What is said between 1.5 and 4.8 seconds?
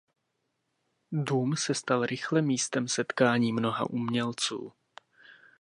se stal rychle místem setkání mnoha umělců.